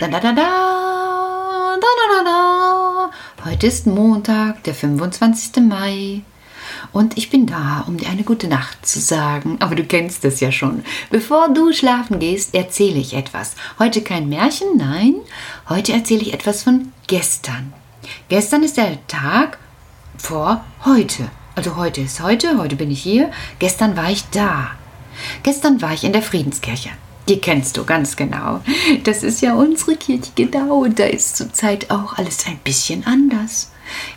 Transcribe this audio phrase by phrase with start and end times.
[0.00, 3.10] Da da da da, da da da da.
[3.44, 5.62] Heute ist Montag, der 25.
[5.62, 6.22] Mai.
[6.90, 9.58] Und ich bin da, um dir eine gute Nacht zu sagen.
[9.60, 10.84] Aber du kennst es ja schon.
[11.10, 13.56] Bevor du schlafen gehst, erzähle ich etwas.
[13.78, 15.16] Heute kein Märchen, nein.
[15.68, 17.74] Heute erzähle ich etwas von gestern.
[18.30, 19.58] Gestern ist der Tag
[20.16, 21.28] vor heute.
[21.56, 23.30] Also heute ist heute, heute bin ich hier.
[23.58, 24.70] Gestern war ich da.
[25.42, 26.88] Gestern war ich in der Friedenskirche.
[27.30, 28.60] Die kennst du ganz genau.
[29.04, 33.70] Das ist ja unsere Kirche genau da ist zurzeit auch alles ein bisschen anders.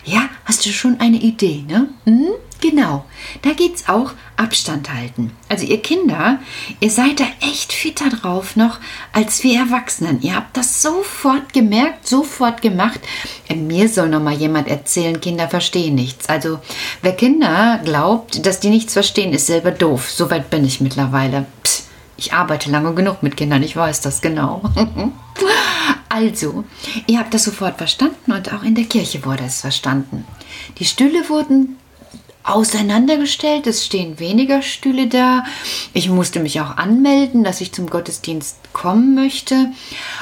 [0.04, 1.88] Ja, hast du schon eine Idee, ne?
[2.06, 2.30] Hm?
[2.60, 3.04] Genau,
[3.42, 5.30] da geht's auch Abstand halten.
[5.48, 6.40] Also ihr Kinder,
[6.80, 8.80] ihr seid da echt fitter drauf noch
[9.12, 10.20] als wir Erwachsenen.
[10.20, 12.98] Ihr habt das sofort gemerkt, sofort gemacht.
[13.48, 16.28] Äh, mir soll noch mal jemand erzählen, Kinder verstehen nichts.
[16.28, 16.58] Also
[17.00, 20.10] wer Kinder glaubt, dass die nichts verstehen, ist selber doof.
[20.10, 21.46] Soweit bin ich mittlerweile.
[22.16, 24.62] Ich arbeite lange genug mit Kindern, ich weiß das genau.
[26.08, 26.64] also,
[27.06, 30.24] ihr habt das sofort verstanden und auch in der Kirche wurde es verstanden.
[30.78, 31.76] Die Stühle wurden
[32.44, 33.66] auseinandergestellt.
[33.66, 35.44] Es stehen weniger Stühle da.
[35.94, 39.72] Ich musste mich auch anmelden, dass ich zum Gottesdienst kommen möchte.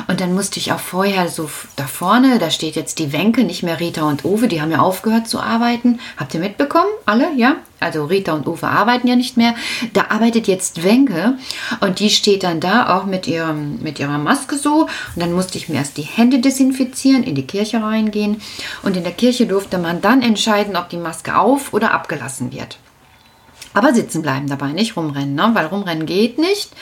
[0.06, 3.62] Und dann musste ich auch vorher so da vorne, da steht jetzt die Wenke, nicht
[3.62, 5.98] mehr Rita und Uwe, die haben ja aufgehört zu arbeiten.
[6.16, 6.90] Habt ihr mitbekommen?
[7.04, 7.32] Alle?
[7.36, 7.56] Ja?
[7.82, 9.54] Also Rita und Uwe arbeiten ja nicht mehr.
[9.92, 11.36] Da arbeitet jetzt Wenke
[11.80, 14.82] und die steht dann da auch mit, ihrem, mit ihrer Maske so.
[14.82, 18.40] Und dann musste ich mir erst die Hände desinfizieren, in die Kirche reingehen.
[18.82, 22.78] Und in der Kirche durfte man dann entscheiden, ob die Maske auf oder abgelassen wird.
[23.74, 25.50] Aber sitzen bleiben dabei, nicht rumrennen, ne?
[25.54, 26.72] weil rumrennen geht nicht,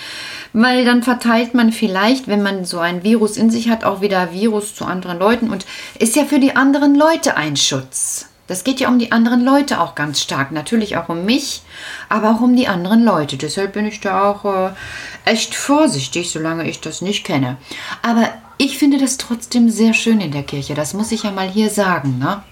[0.52, 4.32] weil dann verteilt man vielleicht, wenn man so ein Virus in sich hat, auch wieder
[4.32, 5.66] Virus zu anderen Leuten und
[5.98, 8.26] ist ja für die anderen Leute ein Schutz.
[8.50, 10.50] Das geht ja um die anderen Leute auch ganz stark.
[10.50, 11.62] Natürlich auch um mich,
[12.08, 13.36] aber auch um die anderen Leute.
[13.36, 14.72] Deshalb bin ich da auch äh,
[15.24, 17.58] echt vorsichtig, solange ich das nicht kenne.
[18.02, 20.75] Aber ich finde das trotzdem sehr schön in der Kirche.
[20.75, 22.19] Das muss ich ja mal hier sagen.
[22.19, 22.42] Ne?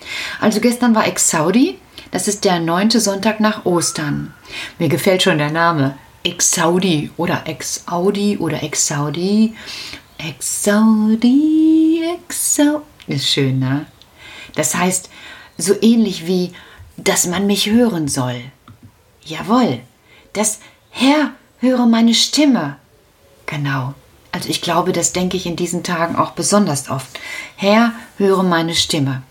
[0.40, 1.80] Also gestern war Ex-Saudi.
[2.12, 4.32] Das ist der neunte Sonntag nach Ostern.
[4.78, 5.98] Mir gefällt schon der Name.
[6.22, 9.52] Ex-Saudi oder Ex-Audi oder Ex-Saudi.
[10.18, 12.84] Ex-Saudi, Ex-Saudi.
[13.08, 13.86] Ist schön, ne?
[14.54, 15.10] Das heißt,
[15.58, 16.52] so ähnlich wie,
[16.96, 18.40] dass man mich hören soll.
[19.24, 19.80] Jawohl,
[20.32, 20.60] das
[20.90, 22.76] Herr, höre meine Stimme.
[23.46, 23.94] Genau.
[24.32, 27.18] Also ich glaube, das denke ich in diesen Tagen auch besonders oft.
[27.56, 29.22] Herr, höre meine Stimme.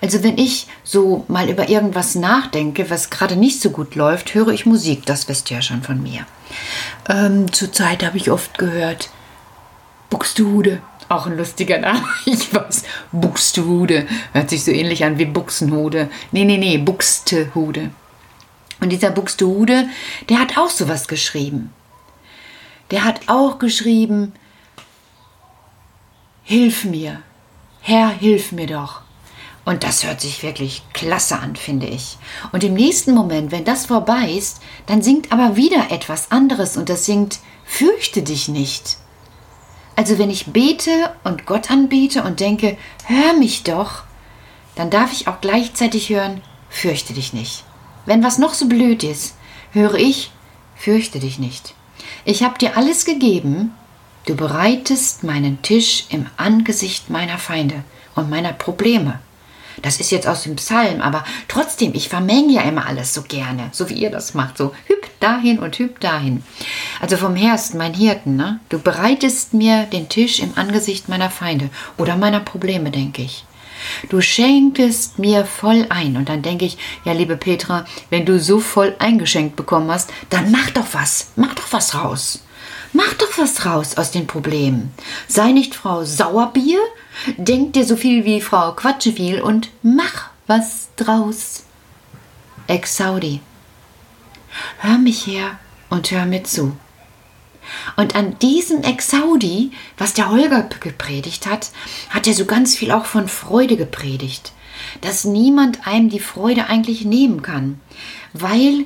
[0.00, 4.48] Also wenn ich so mal über irgendwas nachdenke, was gerade nicht so gut läuft, höre
[4.48, 5.06] ich Musik.
[5.06, 6.26] Das wisst ihr ja schon von mir.
[7.08, 9.10] Ähm, Zurzeit habe ich oft gehört
[10.10, 10.80] Buxtehude.
[11.08, 12.04] Auch ein lustiger Name.
[12.26, 12.84] Ich weiß.
[13.12, 14.06] Buxtehude.
[14.32, 16.10] Hört sich so ähnlich an wie Buchsenhude.
[16.32, 16.78] Nee, nee, nee.
[16.78, 17.90] Buxtehude.
[18.80, 19.88] Und dieser Buxtehude,
[20.28, 21.72] der hat auch sowas geschrieben.
[22.90, 24.32] Der hat auch geschrieben,
[26.50, 27.20] Hilf mir.
[27.82, 29.02] Herr, hilf mir doch.
[29.66, 32.16] Und das hört sich wirklich klasse an, finde ich.
[32.52, 36.88] Und im nächsten Moment, wenn das vorbei ist, dann singt aber wieder etwas anderes und
[36.88, 38.96] das singt Fürchte dich nicht.
[39.98, 44.04] Also wenn ich bete und Gott anbete und denke, hör mich doch,
[44.76, 47.64] dann darf ich auch gleichzeitig hören, fürchte dich nicht.
[48.06, 49.34] Wenn was noch so blöd ist,
[49.72, 50.30] höre ich,
[50.76, 51.74] fürchte dich nicht.
[52.24, 53.74] Ich habe dir alles gegeben,
[54.26, 57.82] du bereitest meinen Tisch im Angesicht meiner Feinde
[58.14, 59.18] und meiner Probleme.
[59.82, 63.68] Das ist jetzt aus dem Psalm, aber trotzdem, ich vermenge ja immer alles so gerne,
[63.72, 66.42] so wie ihr das macht, so hüp dahin und hüp dahin.
[67.00, 68.60] Also vom ist mein Hirten, ne?
[68.68, 73.44] Du bereitest mir den Tisch im Angesicht meiner Feinde oder meiner Probleme, denke ich.
[74.08, 76.16] Du schenktest mir voll ein.
[76.16, 80.50] Und dann denke ich, ja, liebe Petra, wenn du so voll eingeschenkt bekommen hast, dann
[80.50, 81.28] mach doch was.
[81.36, 82.42] Mach doch was raus.
[82.92, 84.92] Mach doch was raus aus den Problemen.
[85.26, 86.80] Sei nicht Frau Sauerbier,
[87.36, 91.64] denk dir so viel wie Frau Quatscheviel und mach was draus.
[92.66, 93.40] Ex-Saudi.
[94.78, 95.58] Hör mich her
[95.90, 96.76] und hör mir zu.
[97.96, 101.70] Und an diesem Ex-Saudi, was der Holger gepredigt hat,
[102.08, 104.52] hat er so ganz viel auch von Freude gepredigt.
[105.00, 107.80] Dass niemand einem die Freude eigentlich nehmen kann,
[108.32, 108.84] weil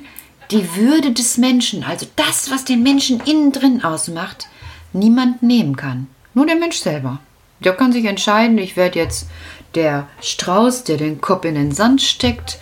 [0.51, 4.47] die Würde des Menschen, also das, was den Menschen innen drin ausmacht,
[4.91, 6.07] niemand nehmen kann.
[6.33, 7.19] Nur der Mensch selber.
[7.59, 9.27] Der kann sich entscheiden, ich werde jetzt
[9.75, 12.59] der Strauß, der den Kopf in den Sand steckt,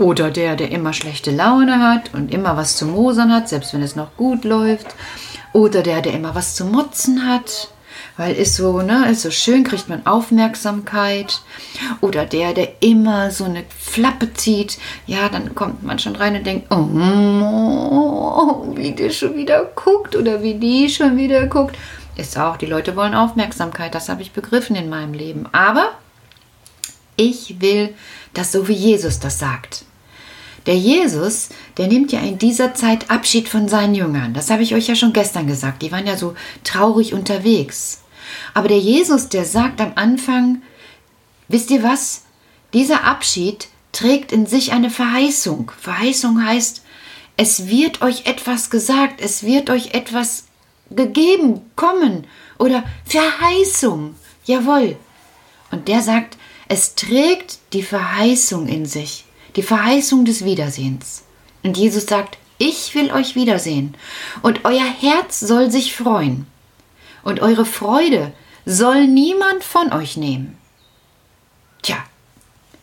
[0.00, 3.82] oder der, der immer schlechte Laune hat und immer was zu mosern hat, selbst wenn
[3.82, 4.86] es noch gut läuft.
[5.52, 7.68] Oder der, der immer was zu motzen hat,
[8.20, 11.40] weil ist so, ne, ist so schön, kriegt man Aufmerksamkeit.
[12.02, 14.76] Oder der, der immer so eine Flappe zieht,
[15.06, 16.84] ja, dann kommt man schon rein und denkt, oh,
[18.76, 21.78] wie der schon wieder guckt oder wie die schon wieder guckt.
[22.14, 25.46] Ist auch, die Leute wollen Aufmerksamkeit, das habe ich begriffen in meinem Leben.
[25.52, 25.92] Aber
[27.16, 27.94] ich will
[28.34, 29.86] das so wie Jesus das sagt.
[30.66, 34.34] Der Jesus, der nimmt ja in dieser Zeit Abschied von seinen Jüngern.
[34.34, 35.80] Das habe ich euch ja schon gestern gesagt.
[35.80, 36.34] Die waren ja so
[36.64, 38.02] traurig unterwegs.
[38.54, 40.62] Aber der Jesus, der sagt am Anfang,
[41.48, 42.22] wisst ihr was?
[42.72, 45.72] Dieser Abschied trägt in sich eine Verheißung.
[45.80, 46.82] Verheißung heißt,
[47.36, 50.44] es wird euch etwas gesagt, es wird euch etwas
[50.90, 52.26] gegeben, kommen
[52.58, 54.14] oder Verheißung.
[54.44, 54.96] Jawohl.
[55.70, 56.36] Und der sagt,
[56.68, 59.24] es trägt die Verheißung in sich
[59.56, 61.22] die Verheißung des Wiedersehens.
[61.62, 63.94] Und Jesus sagt, ich will euch wiedersehen
[64.42, 66.46] und euer Herz soll sich freuen
[67.22, 68.32] und eure Freude
[68.64, 70.56] soll niemand von euch nehmen.
[71.82, 71.96] Tja,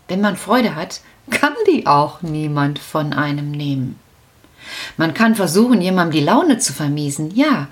[0.08, 4.00] wenn man Freude hat, kann die auch niemand von einem nehmen.
[4.98, 7.68] Man kann versuchen, jemandem die Laune zu vermiesen, ja,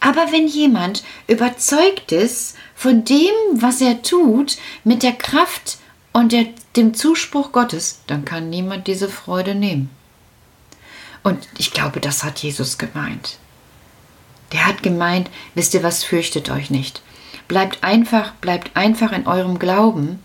[0.00, 5.78] aber wenn jemand überzeugt ist von dem, was er tut, mit der Kraft
[6.12, 9.90] und der, dem Zuspruch Gottes, dann kann niemand diese Freude nehmen.
[11.22, 13.38] Und ich glaube, das hat Jesus gemeint.
[14.52, 17.02] Der hat gemeint, wisst ihr was, fürchtet euch nicht.
[17.48, 20.22] Bleibt einfach, bleibt einfach in eurem Glauben.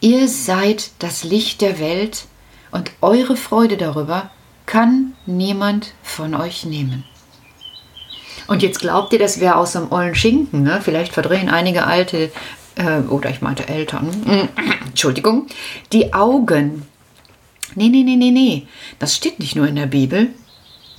[0.00, 2.24] Ihr seid das Licht der Welt
[2.70, 4.30] und eure Freude darüber
[4.66, 7.04] kann niemand von euch nehmen.
[8.46, 10.80] Und jetzt glaubt ihr, das wäre aus einem ollen Schinken, ne?
[10.82, 12.32] Vielleicht verdrehen einige alte
[12.74, 14.10] äh, oder ich meinte Eltern,
[14.86, 15.46] Entschuldigung,
[15.92, 16.82] die Augen.
[17.74, 18.66] Nee, nee, nee, nee, nee.
[18.98, 20.28] Das steht nicht nur in der Bibel,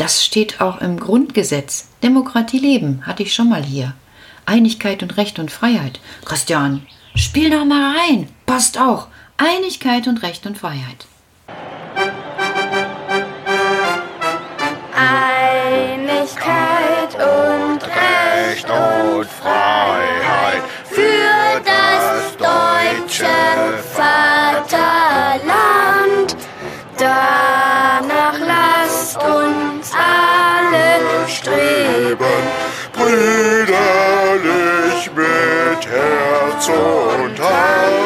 [0.04, 1.88] das steht auch im Grundgesetz.
[2.04, 3.94] Demokratie leben, hatte ich schon mal hier.
[4.46, 6.02] Einigkeit und Recht und Freiheit.
[6.26, 6.86] Christian,
[7.16, 8.28] spiel doch mal rein.
[8.46, 9.08] Passt auch.
[9.38, 11.08] Einigkeit und Recht und Freiheit.
[14.94, 23.24] Einigkeit und Recht und Freiheit für das deutsche
[23.94, 24.76] Vaterland.
[26.98, 29.73] Danach lasst uns
[31.28, 32.44] streben,
[32.94, 33.72] brüderlich
[35.16, 38.03] mit Herz und Hand.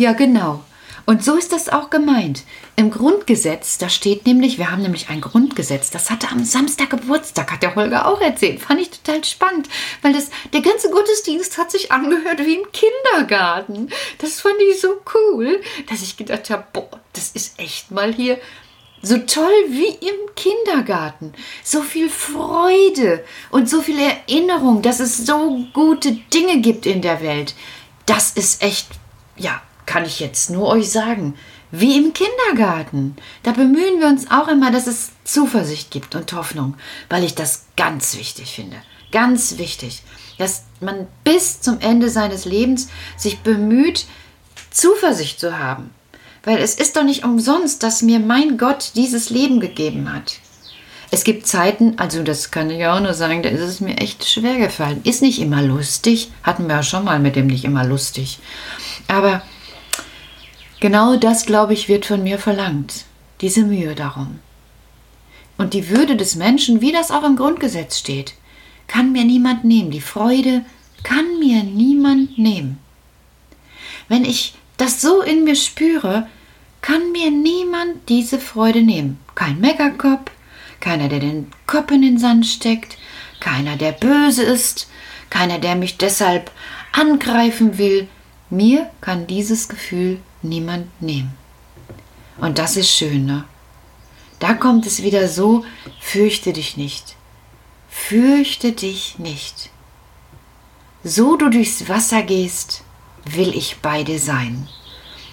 [0.00, 0.64] Ja, genau.
[1.04, 2.44] Und so ist das auch gemeint.
[2.74, 7.52] Im Grundgesetz, da steht nämlich, wir haben nämlich ein Grundgesetz, das hatte am Samstag Geburtstag,
[7.52, 8.62] hat der Holger auch erzählt.
[8.62, 9.68] Fand ich total spannend,
[10.00, 13.90] weil das, der ganze Gottesdienst hat sich angehört wie im Kindergarten.
[14.16, 15.60] Das fand ich so cool,
[15.90, 18.38] dass ich gedacht habe, boah, das ist echt mal hier
[19.02, 21.34] so toll wie im Kindergarten.
[21.62, 27.20] So viel Freude und so viel Erinnerung, dass es so gute Dinge gibt in der
[27.20, 27.54] Welt.
[28.06, 28.88] Das ist echt,
[29.36, 31.34] ja, kann ich jetzt nur euch sagen,
[31.72, 33.16] wie im Kindergarten.
[33.42, 36.76] Da bemühen wir uns auch immer, dass es Zuversicht gibt und Hoffnung,
[37.08, 38.76] weil ich das ganz wichtig finde.
[39.10, 40.04] Ganz wichtig,
[40.38, 44.06] dass man bis zum Ende seines Lebens sich bemüht,
[44.70, 45.90] Zuversicht zu haben.
[46.44, 50.38] Weil es ist doch nicht umsonst, dass mir mein Gott dieses Leben gegeben hat.
[51.10, 54.24] Es gibt Zeiten, also das kann ich auch nur sagen, da ist es mir echt
[54.24, 55.00] schwer gefallen.
[55.02, 58.38] Ist nicht immer lustig, hatten wir ja schon mal mit dem nicht immer lustig.
[59.08, 59.42] Aber
[60.80, 63.04] genau das, glaube ich, wird von mir verlangt.
[63.40, 64.40] Diese Mühe darum.
[65.56, 68.34] Und die Würde des Menschen, wie das auch im Grundgesetz steht,
[68.86, 69.90] kann mir niemand nehmen.
[69.90, 70.64] Die Freude
[71.02, 72.78] kann mir niemand nehmen.
[74.08, 76.26] Wenn ich das so in mir spüre,
[76.82, 79.18] kann mir niemand diese Freude nehmen.
[79.34, 80.30] Kein Meckerkopf,
[80.80, 82.96] keiner, der den Kopf in den Sand steckt,
[83.38, 84.88] keiner, der böse ist,
[85.28, 86.50] keiner, der mich deshalb
[86.92, 88.08] angreifen will.
[88.48, 91.34] Mir kann dieses Gefühl niemand nehmen.
[92.38, 93.44] Und das ist schön, ne?
[94.38, 95.64] Da kommt es wieder so,
[96.00, 97.16] fürchte dich nicht.
[97.90, 99.70] Fürchte dich nicht.
[101.04, 102.82] So du durchs Wasser gehst,
[103.24, 104.68] will ich bei dir sein.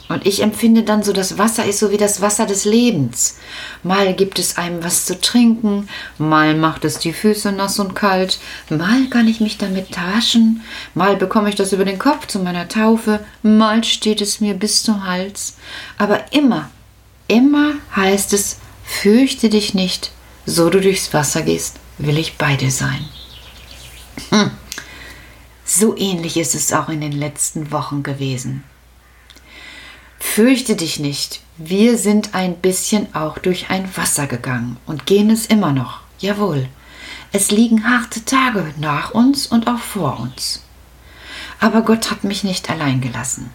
[0.10, 3.38] Und ich empfinde dann so, das Wasser ist so wie das Wasser des Lebens.
[3.84, 8.40] Mal gibt es einem was zu trinken, mal macht es die Füße nass und kalt,
[8.70, 12.70] mal kann ich mich damit waschen, mal bekomme ich das über den Kopf zu meiner
[12.70, 15.58] Taufe, mal steht es mir bis zum Hals.
[15.98, 16.70] Aber immer,
[17.28, 20.12] immer heißt es, fürchte dich nicht,
[20.46, 23.06] so du durchs Wasser gehst, will ich bei dir sein.
[24.30, 24.52] Hm.
[25.66, 28.64] So ähnlich ist es auch in den letzten Wochen gewesen.
[30.20, 35.46] Fürchte dich nicht, wir sind ein bisschen auch durch ein Wasser gegangen und gehen es
[35.46, 36.02] immer noch.
[36.20, 36.68] Jawohl,
[37.32, 40.64] es liegen harte Tage nach uns und auch vor uns.
[41.60, 43.52] Aber Gott hat mich nicht allein gelassen.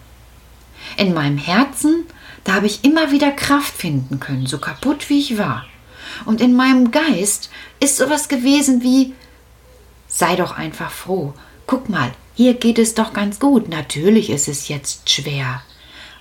[0.97, 2.05] In meinem Herzen,
[2.45, 5.67] da habe ich immer wieder Kraft finden können, so kaputt wie ich war.
[6.25, 7.51] Und in meinem Geist
[7.81, 9.15] ist sowas gewesen wie,
[10.09, 11.35] sei doch einfach froh.
[11.67, 13.69] Guck mal, hier geht es doch ganz gut.
[13.69, 15.63] Natürlich ist es jetzt schwer.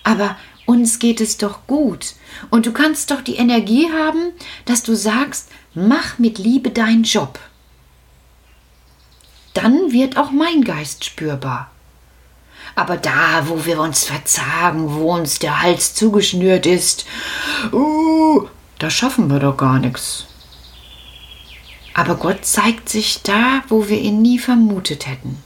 [0.03, 2.13] Aber uns geht es doch gut.
[2.49, 4.31] Und du kannst doch die Energie haben,
[4.65, 7.39] dass du sagst, mach mit Liebe deinen Job.
[9.53, 11.71] Dann wird auch mein Geist spürbar.
[12.75, 17.05] Aber da, wo wir uns verzagen, wo uns der Hals zugeschnürt ist,
[17.73, 18.47] uh,
[18.79, 20.25] da schaffen wir doch gar nichts.
[21.93, 25.43] Aber Gott zeigt sich da, wo wir ihn nie vermutet hätten.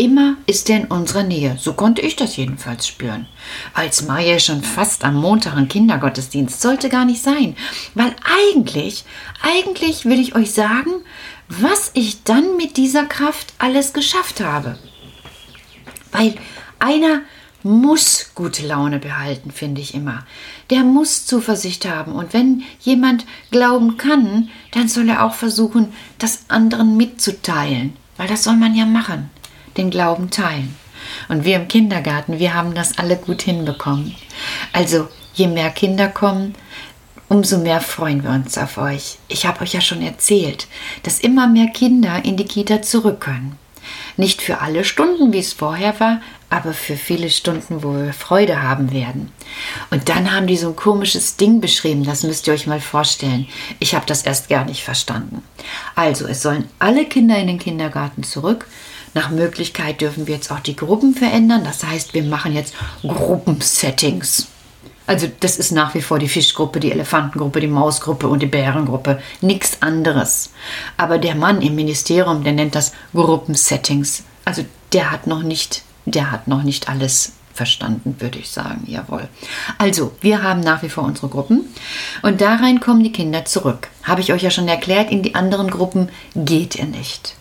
[0.00, 1.58] Immer ist er in unserer Nähe.
[1.60, 3.26] So konnte ich das jedenfalls spüren.
[3.74, 7.54] Als Maya schon fast am Montag im Kindergottesdienst sollte gar nicht sein.
[7.94, 9.04] Weil eigentlich,
[9.42, 10.90] eigentlich will ich euch sagen,
[11.50, 14.78] was ich dann mit dieser Kraft alles geschafft habe.
[16.12, 16.34] Weil
[16.78, 17.20] einer
[17.62, 20.24] muss gute Laune behalten, finde ich immer.
[20.70, 22.12] Der muss Zuversicht haben.
[22.12, 27.98] Und wenn jemand glauben kann, dann soll er auch versuchen, das anderen mitzuteilen.
[28.16, 29.28] Weil das soll man ja machen
[29.76, 30.76] den Glauben teilen.
[31.28, 34.14] Und wir im Kindergarten, wir haben das alle gut hinbekommen.
[34.72, 36.54] Also je mehr Kinder kommen,
[37.28, 39.18] umso mehr freuen wir uns auf euch.
[39.28, 40.66] Ich habe euch ja schon erzählt,
[41.02, 43.58] dass immer mehr Kinder in die Kita zurück können.
[44.16, 48.62] Nicht für alle Stunden, wie es vorher war, aber für viele Stunden, wo wir Freude
[48.62, 49.32] haben werden.
[49.90, 53.46] Und dann haben die so ein komisches Ding beschrieben, das müsst ihr euch mal vorstellen.
[53.78, 55.42] Ich habe das erst gar nicht verstanden.
[55.94, 58.66] Also, es sollen alle Kinder in den Kindergarten zurück
[59.14, 61.64] nach Möglichkeit dürfen wir jetzt auch die Gruppen verändern.
[61.64, 64.46] Das heißt, wir machen jetzt Gruppensettings.
[65.06, 69.20] Also das ist nach wie vor die Fischgruppe, die Elefantengruppe, die Mausgruppe und die Bärengruppe.
[69.40, 70.52] Nichts anderes.
[70.96, 74.22] Aber der Mann im Ministerium, der nennt das Gruppensettings.
[74.44, 78.84] Also der hat noch nicht, der hat noch nicht alles verstanden, würde ich sagen.
[78.86, 79.28] Jawohl.
[79.78, 81.64] Also, wir haben nach wie vor unsere Gruppen
[82.22, 83.88] und da rein kommen die Kinder zurück.
[84.04, 87.34] Habe ich euch ja schon erklärt, in die anderen Gruppen geht ihr nicht.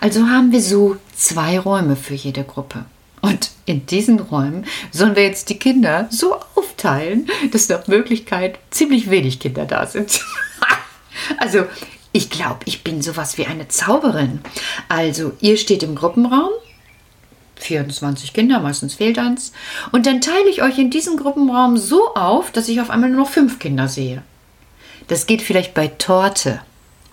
[0.00, 2.84] Also haben wir so zwei Räume für jede Gruppe.
[3.20, 9.10] Und in diesen Räumen sollen wir jetzt die Kinder so aufteilen, dass nach Möglichkeit ziemlich
[9.10, 10.20] wenig Kinder da sind.
[11.38, 11.64] also,
[12.12, 14.40] ich glaube, ich bin sowas wie eine Zauberin.
[14.88, 16.50] Also, ihr steht im Gruppenraum,
[17.56, 19.52] 24 Kinder, meistens fehlt eins,
[19.92, 23.20] und dann teile ich euch in diesem Gruppenraum so auf, dass ich auf einmal nur
[23.20, 24.22] noch fünf Kinder sehe.
[25.08, 26.60] Das geht vielleicht bei Torte.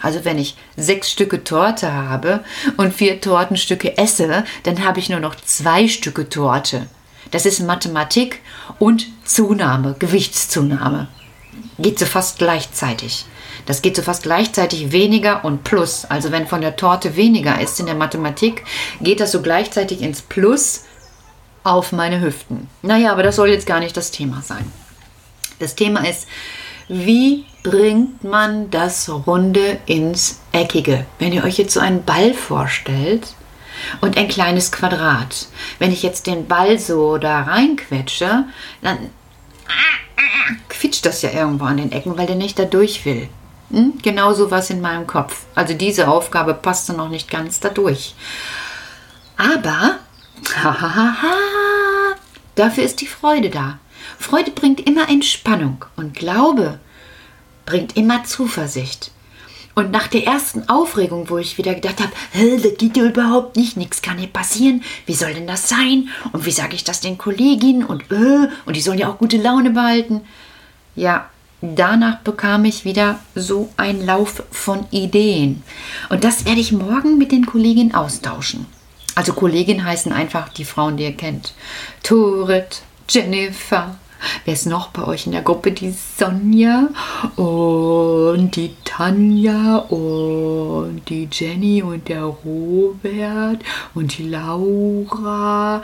[0.01, 2.43] Also wenn ich sechs Stücke Torte habe
[2.77, 6.87] und vier Tortenstücke esse, dann habe ich nur noch zwei Stücke Torte.
[7.31, 8.41] Das ist Mathematik
[8.79, 11.07] und Zunahme, Gewichtszunahme.
[11.79, 13.25] Geht so fast gleichzeitig.
[13.65, 16.05] Das geht so fast gleichzeitig weniger und plus.
[16.05, 18.63] Also wenn von der Torte weniger ist in der Mathematik,
[19.01, 20.83] geht das so gleichzeitig ins Plus
[21.63, 22.69] auf meine Hüften.
[22.81, 24.71] Naja, aber das soll jetzt gar nicht das Thema sein.
[25.59, 26.27] Das Thema ist,
[26.87, 31.05] wie bringt man das Runde ins Eckige?
[31.19, 33.27] Wenn ihr euch jetzt so einen Ball vorstellt
[34.01, 35.47] und ein kleines Quadrat.
[35.79, 38.45] Wenn ich jetzt den Ball so da reinquetsche,
[38.81, 38.97] dann
[40.69, 43.27] quietscht das ja irgendwo an den Ecken, weil der nicht da durch will.
[43.71, 43.93] Hm?
[44.01, 45.45] Genau so was in meinem Kopf.
[45.53, 48.15] Also diese Aufgabe passte noch nicht ganz dadurch.
[49.35, 49.97] Aber,
[50.55, 51.13] hahaha,
[52.55, 53.79] dafür ist die Freude da.
[54.17, 56.79] Freude bringt immer Entspannung und Glaube
[57.67, 59.11] bringt immer Zuversicht.
[59.75, 63.77] Und nach der ersten Aufregung, wo ich wieder gedacht habe, das geht ja überhaupt nicht,
[63.77, 66.09] nichts kann hier passieren, wie soll denn das sein?
[66.31, 67.85] Und wie sage ich das den Kolleginnen?
[67.85, 70.21] Und äh, und die sollen ja auch gute Laune behalten.
[70.95, 71.29] Ja,
[71.61, 75.61] danach bekam ich wieder so einen Lauf von Ideen.
[76.09, 78.65] Und das werde ich morgen mit den Kolleginnen austauschen.
[79.13, 81.53] Also Kolleginnen heißen einfach die Frauen, die ihr kennt.
[82.01, 83.95] Turit, Jennifer,
[84.45, 85.71] Wer ist noch bei euch in der Gruppe?
[85.71, 86.89] Die Sonja
[87.35, 93.61] und die Tanja und die Jenny und der Robert
[93.93, 95.81] und die Laura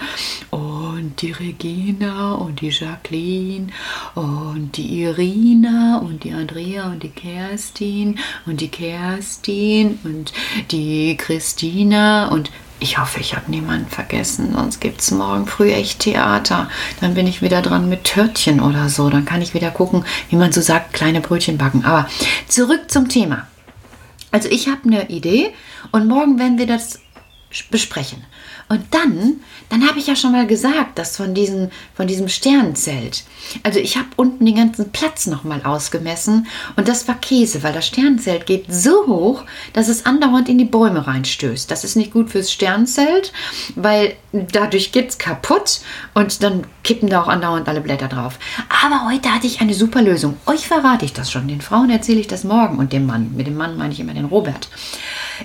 [0.52, 3.68] und die Regina und die Jacqueline
[4.16, 10.34] und die Irina und die Andrea und die Kerstin und die Kerstin und
[10.72, 16.00] die Christina und Ich hoffe, ich habe niemanden vergessen, sonst gibt es morgen früh echt
[16.00, 16.70] Theater.
[17.00, 19.10] Dann bin ich wieder dran mit Törtchen oder so.
[19.10, 21.86] Dann kann ich wieder gucken, wie man so sagt, kleine Brötchen backen.
[21.86, 22.10] Aber
[22.48, 23.48] zurück zum Thema.
[24.32, 25.54] Also ich habe eine Idee
[25.92, 27.00] und morgen werden wir das
[27.70, 28.26] besprechen.
[28.70, 33.24] Und dann, dann habe ich ja schon mal gesagt, dass von, diesen, von diesem Sternzelt.
[33.64, 37.88] Also ich habe unten den ganzen Platz nochmal ausgemessen und das war Käse, weil das
[37.88, 39.44] Sternzelt geht so hoch,
[39.74, 41.70] dass es andauernd in die Bäume reinstößt.
[41.70, 43.34] Das ist nicht gut fürs Sternzelt,
[43.76, 45.82] weil dadurch geht es kaputt
[46.14, 48.40] und dann kippen da auch andauernd alle Blätter drauf.
[48.84, 50.38] Aber heute hatte ich eine super Lösung.
[50.46, 51.48] Euch verrate ich das schon.
[51.48, 53.34] Den Frauen erzähle ich das morgen und dem Mann.
[53.36, 54.70] Mit dem Mann meine ich immer den Robert.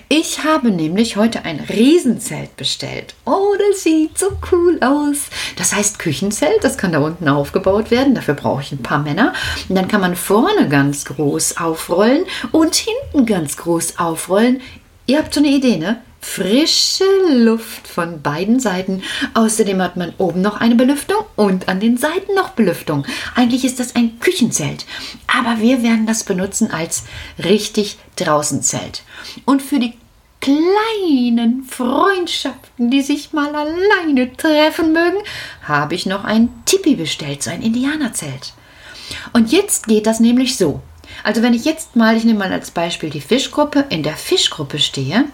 [0.09, 3.15] Ich habe nämlich heute ein Riesenzelt bestellt.
[3.25, 5.29] Oh, das sieht so cool aus.
[5.57, 8.15] Das heißt Küchenzelt, das kann da unten aufgebaut werden.
[8.15, 9.33] Dafür brauche ich ein paar Männer.
[9.69, 14.61] Und dann kann man vorne ganz groß aufrollen und hinten ganz groß aufrollen.
[15.07, 16.03] Ihr habt so eine Idee, ne?
[16.21, 19.03] Frische Luft von beiden Seiten.
[19.35, 23.07] Außerdem hat man oben noch eine Belüftung und an den Seiten noch Belüftung.
[23.35, 24.85] Eigentlich ist das ein Küchenzelt,
[25.27, 27.05] aber wir werden das benutzen als
[27.43, 29.03] richtig Draußenzelt.
[29.45, 29.95] Und für die
[30.41, 35.19] kleinen Freundschaften, die sich mal alleine treffen mögen,
[35.63, 38.55] habe ich noch ein Tipi bestellt, so ein Indianerzelt.
[39.33, 40.81] Und jetzt geht das nämlich so.
[41.25, 44.79] Also wenn ich jetzt mal, ich nehme mal als Beispiel die Fischgruppe, in der Fischgruppe
[44.79, 45.25] stehe,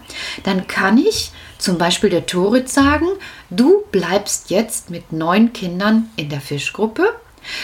[0.43, 3.07] dann kann ich zum Beispiel der Torit sagen,
[3.49, 7.15] du bleibst jetzt mit neun Kindern in der Fischgruppe.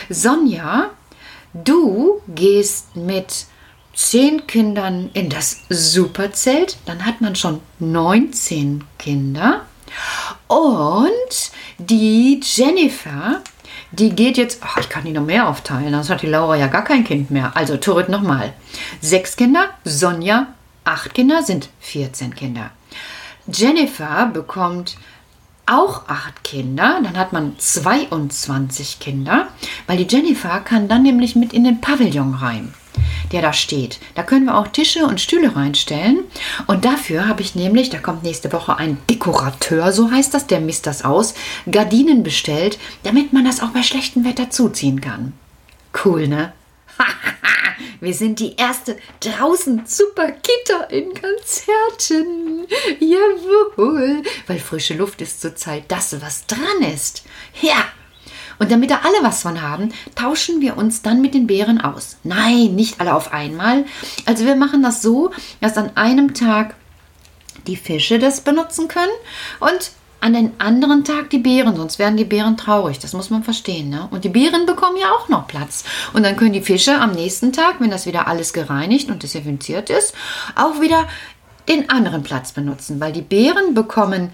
[0.09, 0.91] Sonja,
[1.53, 3.45] du gehst mit
[3.93, 9.65] zehn Kindern in das Superzelt, dann hat man schon 19 Kinder.
[10.47, 13.41] Und die Jennifer,
[13.91, 16.67] die geht jetzt, ach, ich kann die noch mehr aufteilen, sonst hat die Laura ja
[16.67, 17.51] gar kein Kind mehr.
[17.55, 18.53] Also Turret nochmal.
[19.01, 20.47] Sechs Kinder, Sonja,
[20.83, 22.71] acht Kinder, sind 14 Kinder.
[23.47, 24.97] Jennifer bekommt
[25.65, 29.47] auch acht Kinder, dann hat man 22 Kinder,
[29.87, 32.73] weil die Jennifer kann dann nämlich mit in den Pavillon rein
[33.31, 33.99] der da steht.
[34.15, 36.19] Da können wir auch Tische und Stühle reinstellen.
[36.67, 40.59] Und dafür habe ich nämlich, da kommt nächste Woche ein Dekorateur, so heißt das, der
[40.59, 41.33] misst das aus,
[41.69, 45.33] Gardinen bestellt, damit man das auch bei schlechtem Wetter zuziehen kann.
[46.05, 46.53] Cool, ne?
[47.99, 52.67] Wir sind die erste draußen super Kita in Konzerten.
[52.99, 57.23] Jawohl, weil frische Luft ist zurzeit das, was dran ist.
[57.61, 57.85] Ja,
[58.61, 62.17] und damit da alle was von haben, tauschen wir uns dann mit den Bären aus.
[62.23, 63.85] Nein, nicht alle auf einmal.
[64.27, 66.75] Also wir machen das so, dass an einem Tag
[67.65, 69.11] die Fische das benutzen können
[69.59, 72.99] und an den anderen Tag die Bären, sonst werden die Bären traurig.
[72.99, 73.89] Das muss man verstehen.
[73.89, 74.07] Ne?
[74.11, 75.83] Und die Bären bekommen ja auch noch Platz.
[76.13, 79.89] Und dann können die Fische am nächsten Tag, wenn das wieder alles gereinigt und desinfiziert
[79.89, 80.13] ist,
[80.53, 81.07] auch wieder
[81.67, 84.29] den anderen Platz benutzen, weil die Bären bekommen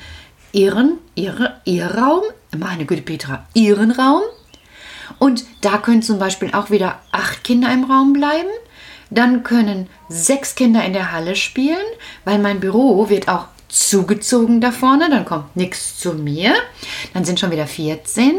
[0.51, 2.23] ihren, ihre, ihr Raum,
[2.55, 4.21] meine Güte Petra, ihren Raum.
[5.19, 8.49] Und da können zum Beispiel auch wieder acht Kinder im Raum bleiben.
[9.09, 11.77] Dann können sechs Kinder in der Halle spielen,
[12.25, 16.53] weil mein Büro wird auch zugezogen da vorne, dann kommt nichts zu mir.
[17.13, 18.35] Dann sind schon wieder 14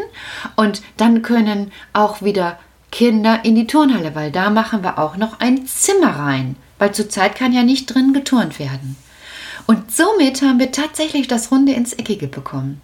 [0.57, 2.59] und dann können auch wieder
[2.91, 7.35] Kinder in die Turnhalle, weil da machen wir auch noch ein Zimmer rein, weil zurzeit
[7.35, 8.97] kann ja nicht drin geturnt werden.
[9.67, 12.81] Und somit haben wir tatsächlich das Runde ins Eckige bekommen.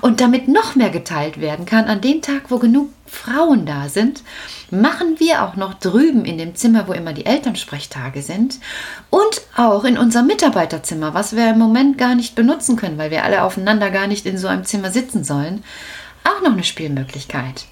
[0.00, 4.22] Und damit noch mehr geteilt werden kann, an dem Tag, wo genug Frauen da sind,
[4.70, 8.58] machen wir auch noch drüben in dem Zimmer, wo immer die Elternsprechtage sind
[9.10, 13.24] und auch in unserem Mitarbeiterzimmer, was wir im Moment gar nicht benutzen können, weil wir
[13.24, 15.62] alle aufeinander gar nicht in so einem Zimmer sitzen sollen,
[16.24, 17.66] auch noch eine Spielmöglichkeit.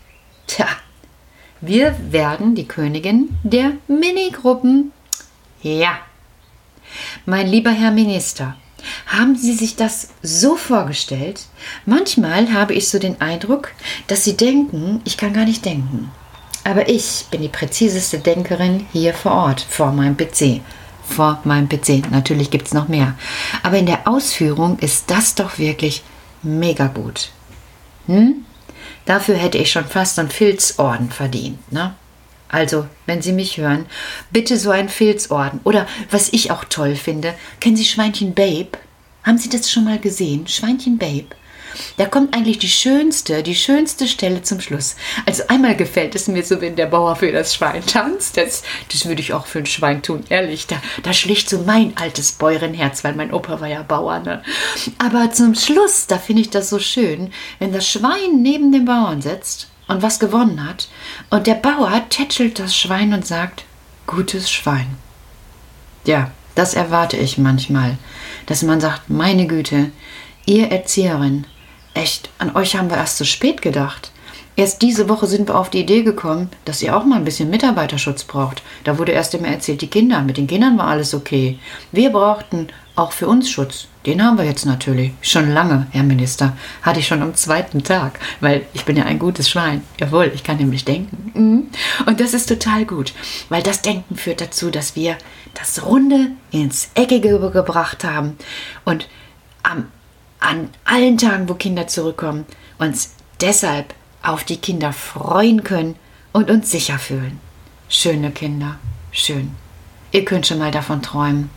[0.46, 0.66] Tja,
[1.61, 4.92] wir werden die Königin der Minigruppen.
[5.62, 5.99] Ja.
[7.25, 8.57] Mein lieber Herr Minister,
[9.07, 11.43] haben Sie sich das so vorgestellt?
[11.87, 13.73] Manchmal habe ich so den Eindruck,
[14.07, 16.11] dass Sie denken, ich kann gar nicht denken.
[16.64, 20.61] Aber ich bin die präziseste Denkerin hier vor Ort, vor meinem PC.
[21.09, 22.11] Vor meinem PC.
[22.11, 23.14] Natürlich gibt es noch mehr.
[23.62, 26.03] Aber in der Ausführung ist das doch wirklich
[26.43, 27.31] mega gut.
[28.07, 28.45] Hm?
[29.07, 31.95] Dafür hätte ich schon fast einen Filzorden verdient, ne?
[32.50, 33.86] Also, wenn Sie mich hören,
[34.30, 35.60] bitte so ein Filzorden.
[35.64, 38.70] Oder was ich auch toll finde, kennen Sie Schweinchen Babe?
[39.22, 40.46] Haben Sie das schon mal gesehen?
[40.48, 41.26] Schweinchen Babe?
[41.96, 44.96] Da kommt eigentlich die schönste, die schönste Stelle zum Schluss.
[45.26, 48.36] Also einmal gefällt es mir so, wenn der Bauer für das Schwein tanzt.
[48.36, 50.66] Das, das würde ich auch für ein Schwein tun, ehrlich.
[50.66, 54.18] Da, da schlicht so mein altes Bäuerenherz, weil mein Opa war ja Bauer.
[54.18, 54.42] Ne?
[54.98, 59.22] Aber zum Schluss, da finde ich das so schön, wenn das Schwein neben dem Bauern
[59.22, 60.88] sitzt und was gewonnen hat.
[61.29, 63.64] Und der Bauer tätschelt das Schwein und sagt,
[64.07, 64.96] gutes Schwein.
[66.05, 67.98] Ja, das erwarte ich manchmal,
[68.46, 69.90] dass man sagt, meine Güte,
[70.46, 71.46] ihr Erzieherin,
[71.94, 74.12] echt, an euch haben wir erst zu spät gedacht.
[74.61, 77.49] Erst diese Woche sind wir auf die Idee gekommen, dass ihr auch mal ein bisschen
[77.49, 78.61] Mitarbeiterschutz braucht.
[78.85, 81.59] Da wurde erst immer erzählt, die Kinder, mit den Kindern war alles okay.
[81.92, 83.87] Wir brauchten auch für uns Schutz.
[84.05, 85.12] Den haben wir jetzt natürlich.
[85.23, 86.59] Schon lange, Herr Minister.
[86.83, 89.81] Hatte ich schon am zweiten Tag, weil ich bin ja ein gutes Schwein.
[89.99, 91.31] Jawohl, ich kann nämlich denken.
[91.33, 91.68] Mhm.
[92.05, 93.14] Und das ist total gut,
[93.49, 95.16] weil das Denken führt dazu, dass wir
[95.55, 98.37] das Runde ins Eckige gebracht haben
[98.85, 99.09] und
[99.62, 99.87] am,
[100.38, 102.44] an allen Tagen, wo Kinder zurückkommen,
[102.79, 105.96] uns deshalb auf die Kinder freuen können
[106.33, 107.40] und uns sicher fühlen.
[107.88, 108.76] Schöne Kinder,
[109.11, 109.54] schön.
[110.12, 111.50] Ihr könnt schon mal davon träumen.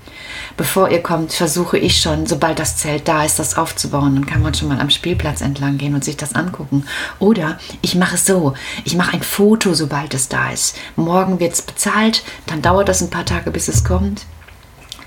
[0.58, 4.15] Bevor ihr kommt, versuche ich schon, sobald das Zelt da ist, das aufzubauen.
[4.15, 6.86] Dann kann man schon mal am Spielplatz entlang gehen und sich das angucken.
[7.17, 10.78] Oder ich mache es so, ich mache ein Foto, sobald es da ist.
[10.95, 14.26] Morgen wird es bezahlt, dann dauert das ein paar Tage, bis es kommt.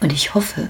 [0.01, 0.69] Und ich hoffe,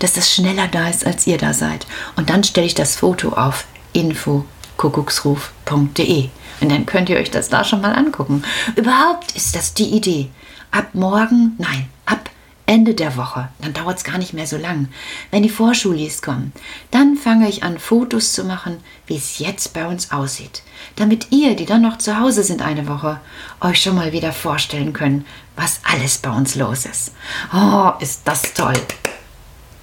[0.00, 1.86] dass das schneller da ist, als ihr da seid.
[2.16, 4.44] Und dann stelle ich das Foto auf info
[4.76, 6.28] kuckucksruf.de.
[6.60, 8.42] Und dann könnt ihr euch das da schon mal angucken.
[8.76, 10.30] Überhaupt ist das die Idee.
[10.70, 12.30] Ab morgen, nein, ab
[12.66, 14.88] Ende der Woche, dann dauert es gar nicht mehr so lang,
[15.30, 16.52] wenn die Vorschulis kommen,
[16.90, 20.62] dann fange ich an, Fotos zu machen, wie es jetzt bei uns aussieht,
[20.96, 23.20] damit ihr, die dann noch zu Hause sind eine Woche,
[23.60, 27.12] euch schon mal wieder vorstellen könnt, was alles bei uns los ist.
[27.54, 28.74] Oh, ist das toll!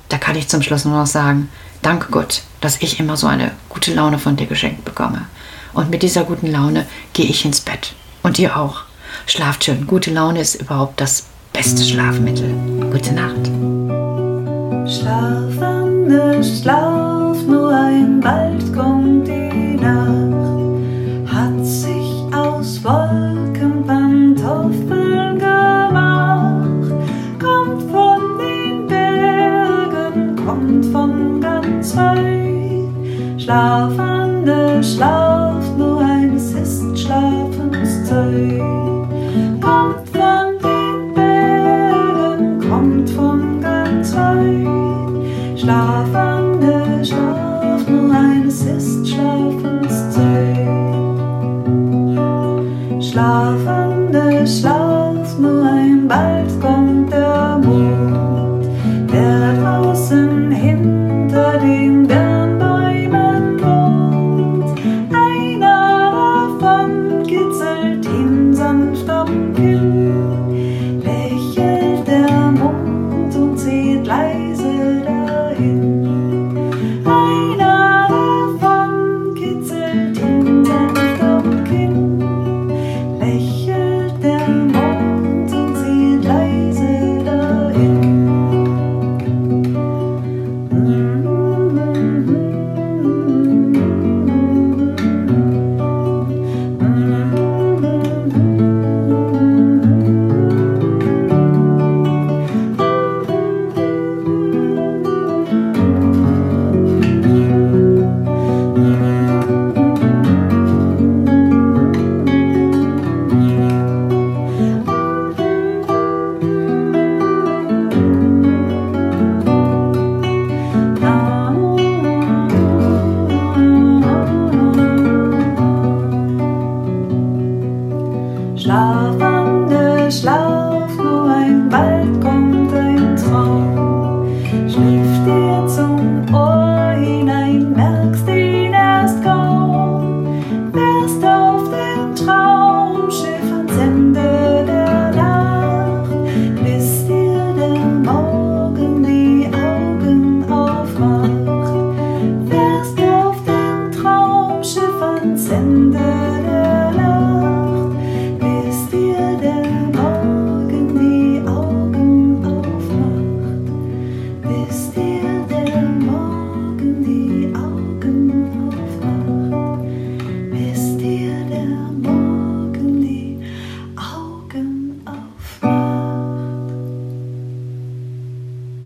[0.10, 1.50] Da kann ich zum Schluss nur noch sagen,
[1.82, 5.26] danke Gott, dass ich immer so eine gute Laune von dir geschenkt bekomme.
[5.74, 7.94] Und mit dieser guten Laune gehe ich ins Bett.
[8.22, 8.84] Und ihr auch.
[9.26, 9.86] Schlaft schön.
[9.86, 12.50] Gute Laune ist überhaupt das beste Schlafmittel.
[12.92, 13.48] Gute Nacht.
[14.90, 18.63] Schlaf, Anne, schlaf, nur ein bald
[34.84, 35.33] Schlaf,